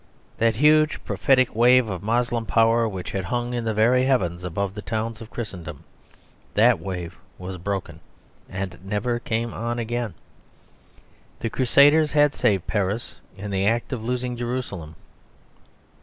That 0.39 0.55
huge 0.55 0.99
prophetic 1.05 1.55
wave 1.55 1.87
of 1.87 2.01
Moslem 2.01 2.47
power 2.47 2.89
which 2.89 3.11
had 3.11 3.25
hung 3.25 3.53
in 3.53 3.65
the 3.65 3.73
very 3.75 4.03
heavens 4.05 4.43
above 4.43 4.73
the 4.73 4.81
towns 4.81 5.21
of 5.21 5.29
Christendom, 5.29 5.83
that 6.55 6.79
wave 6.79 7.19
was 7.37 7.59
broken, 7.59 7.99
and 8.49 8.79
never 8.83 9.19
came 9.19 9.53
on 9.53 9.77
again. 9.77 10.15
The 11.41 11.51
Crusaders 11.51 12.13
had 12.13 12.33
saved 12.33 12.65
Paris 12.65 13.17
in 13.37 13.51
the 13.51 13.67
act 13.67 13.93
of 13.93 14.03
losing 14.03 14.35
Jerusalem. 14.35 14.95